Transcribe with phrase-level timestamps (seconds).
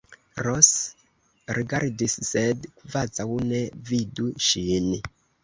[0.45, 0.69] Ros
[1.57, 3.61] rigardis, sed kvazaŭ ne
[3.93, 4.91] vidus ŝin.